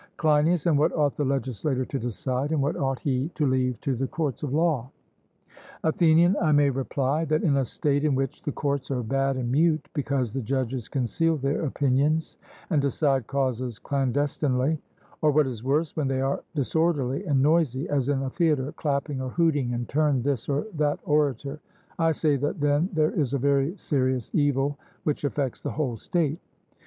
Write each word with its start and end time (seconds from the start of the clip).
CLEINIAS: 0.17 0.65
And 0.65 0.79
what 0.79 0.91
ought 0.93 1.15
the 1.15 1.23
legislator 1.23 1.85
to 1.85 1.99
decide, 1.99 2.51
and 2.51 2.59
what 2.59 2.75
ought 2.75 2.97
he 2.97 3.29
to 3.35 3.45
leave 3.45 3.79
to 3.81 3.95
the 3.95 4.07
courts 4.07 4.41
of 4.41 4.51
law? 4.51 4.89
ATHENIAN: 5.83 6.35
I 6.41 6.51
may 6.53 6.71
reply, 6.71 7.23
that 7.25 7.43
in 7.43 7.55
a 7.57 7.65
state 7.65 8.03
in 8.03 8.15
which 8.15 8.41
the 8.41 8.51
courts 8.51 8.89
are 8.89 9.03
bad 9.03 9.35
and 9.37 9.51
mute, 9.51 9.87
because 9.93 10.33
the 10.33 10.41
judges 10.41 10.87
conceal 10.87 11.37
their 11.37 11.63
opinions 11.65 12.37
and 12.71 12.81
decide 12.81 13.27
causes 13.27 13.77
clandestinely; 13.77 14.79
or 15.21 15.29
what 15.29 15.45
is 15.45 15.63
worse, 15.63 15.95
when 15.95 16.07
they 16.07 16.19
are 16.21 16.41
disorderly 16.55 17.23
and 17.25 17.39
noisy, 17.39 17.87
as 17.87 18.09
in 18.09 18.23
a 18.23 18.29
theatre, 18.31 18.71
clapping 18.71 19.21
or 19.21 19.29
hooting 19.29 19.69
in 19.69 19.85
turn 19.85 20.23
this 20.23 20.49
or 20.49 20.65
that 20.73 20.99
orator 21.05 21.59
I 21.99 22.13
say 22.13 22.37
that 22.37 22.59
then 22.59 22.89
there 22.91 23.11
is 23.11 23.35
a 23.35 23.37
very 23.37 23.77
serious 23.77 24.31
evil, 24.33 24.79
which 25.03 25.23
affects 25.23 25.61
the 25.61 25.73
whole 25.73 25.95
state. 25.95 26.39